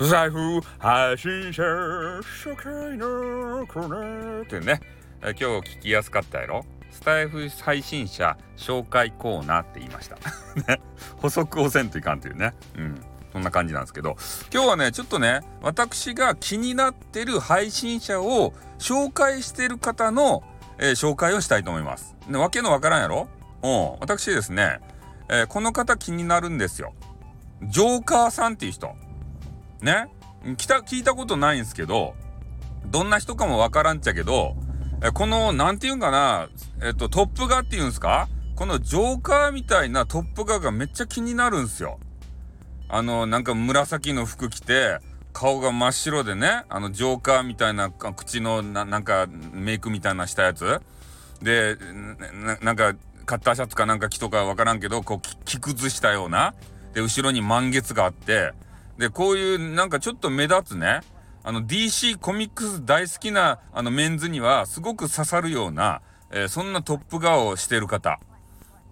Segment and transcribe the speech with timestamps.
[0.00, 4.80] 財布配信者初回のコーナーってね、
[5.22, 6.64] 今日聞きやすかったやろ？
[6.90, 10.16] スタイフ配信者紹介コーナーって言いました。
[10.72, 10.80] ね。
[11.18, 12.54] 補足をせんといかんというね。
[12.78, 13.00] うん。
[13.30, 14.16] そんな感じなんですけど。
[14.50, 20.42] 今日はねちょっとね私が気になってる配信者を紹介してる方の、
[20.78, 22.16] えー、紹介をしたいと思います。
[22.26, 23.28] でわけのわからんやろ？
[23.62, 24.00] うん。
[24.00, 24.80] 私ですね、
[25.28, 26.94] えー、この方気になるんですよ。
[27.64, 28.94] ジョーカーさんっていう人。
[29.82, 30.08] ね。
[30.56, 32.14] 来た聞いたことないんですけど
[32.86, 34.56] どんな人かもわからんっちゃけど
[35.12, 36.48] この何て言うんかな
[36.82, 38.28] えっとトップ画っていうんですか？
[38.56, 41.98] このジョーカーみたいなトップ画がめっちゃ気になるんすよ。
[42.88, 44.98] あのなんか紫の服着て
[45.32, 50.80] 顔が真っ白でねあのジョーカーみたいな口のなんかメイクみたいなしたやつ。
[51.42, 51.76] で
[52.60, 52.94] なんか
[53.26, 56.54] カッターシャツかなんか着とかわからんけどこう着崩したような。
[56.92, 58.52] で後ろに満月があって
[59.00, 61.00] で、こういうなんかちょっと目立つね、
[61.42, 68.20] あの DC コミックス大好きなあのメンズにはすごく刺さるような、えー、そんなトップ画をしてる方。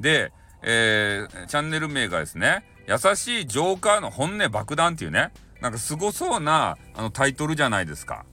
[0.00, 8.24] で、えー、チャンネル名がですね、優しいジョーカーの本音爆弾っていうね、なんかすごそうなあのタイトルじゃないですか。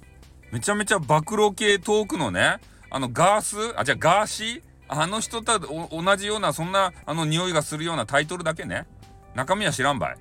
[0.53, 2.59] めちゃめちゃ暴露系トークのね、
[2.90, 4.62] あのガース、あ、じゃあガーシー？
[4.88, 5.59] あの人と
[5.92, 8.86] 同じような、そんなあの匂いがするようなタイトルだけね。
[9.34, 10.18] 中身は知らんばい。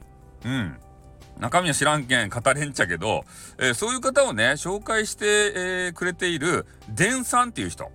[0.47, 0.77] うん。
[1.39, 3.25] 中身は知らんけん語れんちゃけど、
[3.59, 7.91] えー、そういう方をね紹介して、えー、くれているデンさんっていう人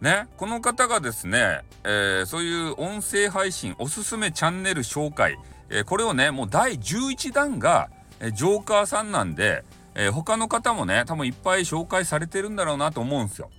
[0.00, 5.38] ねこの方がですね、えー、そういう音声配信おすすめチャンネル紹介、
[5.70, 7.88] えこれをねもう第11弾が、
[8.20, 13.50] えジョーカーさんなんで、え他の方もね多分いっぱい紹介されてるんだろうなと思うんですよ。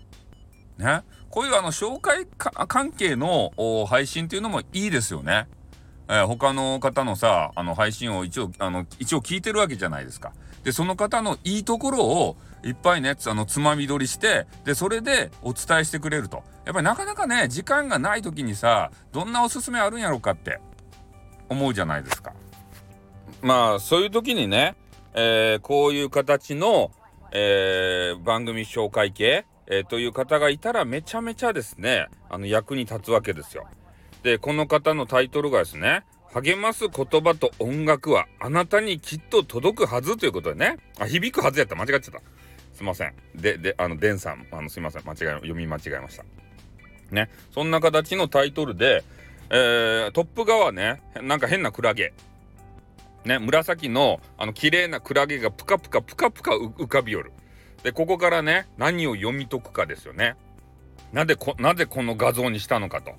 [0.77, 2.27] ねこういうあの紹介
[2.67, 3.51] 関係の
[3.87, 5.47] 配信っていうのもいいですよね。
[6.07, 10.33] えー、他の方のさ、あの配信を一応、あの、一応聞いてるわけじゃないですか。
[10.63, 16.43] で、その方のいいところをいっぱいね、あの、つまみ撮りして、で、それでお伝えしてくれると。
[16.65, 20.59] やっぱりなかなかね、時間がない時にさ、どんなおすすめあるんやろうかって
[21.49, 22.33] 思うじゃないですか。
[23.41, 24.75] まあ、そういう時にね、
[25.13, 26.91] えー、こういう形の、
[27.31, 33.67] えー、番組紹介系、え、という方がいたらめちゃめちゃですね、あの、役に立つわけですよ。
[34.25, 36.03] で、この方のタイトルがですね、
[36.33, 40.77] 励ます言葉と音楽はあなたにきっと届くはずということでね。
[40.99, 41.75] あ、響くはずやった。
[41.75, 42.21] 間違っちゃった。
[42.73, 43.13] すいません。
[43.35, 45.03] で、で、あの、デンさん、あの、すいません。
[45.03, 46.25] 間違い、読み間違えました。
[47.11, 47.29] ね。
[47.53, 49.03] そんな形のタイトルで、
[49.51, 52.11] えー、トップ側はね、なんか変なクラゲ。
[53.25, 57.31] ね、紫の、あの、綺麗なクラゲがプカプカプカプカ浮かびよる。
[57.83, 60.35] で、ここからね、何を読み解くかですよね。
[61.13, 63.13] なぜこ、なぜこの画像にしたのかと。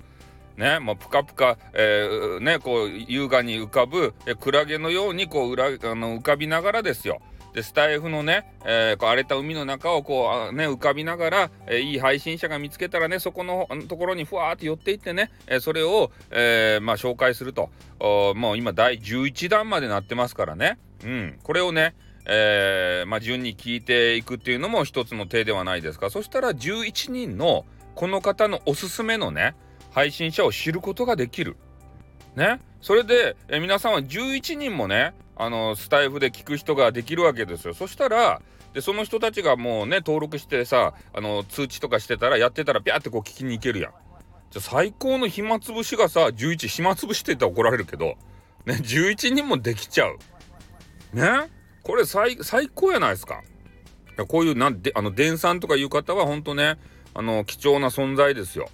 [0.57, 7.21] ね、もうぷかぷか、えー、ね、こう優雅に浮かぶ、クラゲのようにこう裏あの浮かびながらですよ。
[7.57, 17.71] でスタイフのね、えー、こう荒れた海の中をこうね浮かびながら、えー、いい配信者が見つけたらねそこのところにふわーって寄っていってね、えー、それを、えまあ、紹介すると。
[17.99, 21.95] もう今第11弾までなってますからね、うん、これをね
[22.27, 26.11] えまあ、順に聞いていくっていうのも一つの手ではないですか。
[26.11, 29.55] そしたら11人のこの方のおすすめのね
[29.91, 31.57] 配信者を知ることができる。
[32.35, 32.59] ね。
[32.81, 37.73] それで、え皆さんは11人もね、あの、スタイフで聞く人ができるわけですよ。
[37.73, 38.41] そしたら、
[38.73, 43.91] で、その人たちがもうね、登録してさ、あの、通知とかしてたら、やってたら、ピャってこう聞きに行けるやん。
[44.51, 48.15] じゃ最高の暇つぶしがさ、11、暇つぶしって言ったら怒られるけど、
[48.65, 50.17] ね、11人もできちゃう。
[51.13, 51.49] ね
[51.83, 53.41] これ最、最高やないですか。
[54.27, 56.77] こういう、なんで、あの、電産とかいう方は、ほんとね、
[57.13, 58.69] あの、貴重な存在ですよ。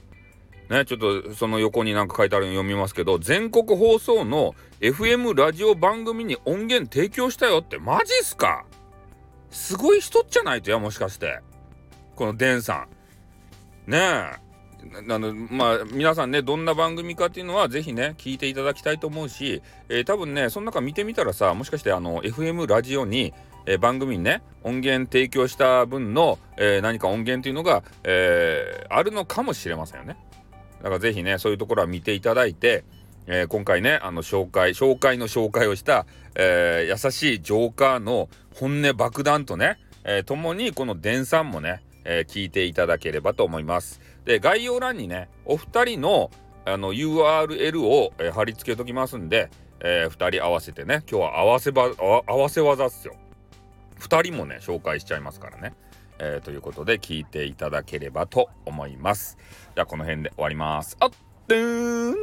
[0.69, 8.66] ね、ちょっとその横になんか書いてあるの読みますけど、全国放送の FM ラジオ番組に音源提供したよって、マジっすか？
[9.52, 11.40] すごい人じゃないとや、もしかして。
[12.16, 12.88] このデンさ
[13.88, 13.91] ん。
[13.91, 13.97] ね
[14.40, 14.44] え。
[15.09, 23.34] あのまあ皆さんねどんな番組かっていうのは是非ね聞いていただきたいと思うし、えー、多分ねその中見てみたらさもしかしてあの FM ラジオに、
[23.66, 30.17] えー、番組にね音源提供した分の、えー、何か音源というのが、えあるのかもしれませんよね。
[30.84, 32.84] だからぜひね、そういうところは見ていただいて、
[33.26, 44.02] えー、今回ね、あの、紹介、紹介の紹介をした、えー、優しいジョーカーの本音爆弾とね、えー、共にこの電算もね、え聞いていただければと思います。
[44.26, 46.32] で、概要欄にね、お二人の
[46.66, 53.16] あの URL を、え貼り付けときますんで、えー、2人合わせてね、今日は合わせば、合わせ技っすよ。
[54.00, 55.74] 2人もね、紹介しちゃいますからね。
[56.20, 59.38] えー、ということで聞いていただければと思います。
[59.76, 60.96] じゃあこの辺で終わります。
[61.00, 61.12] あっ
[61.48, 62.14] てーん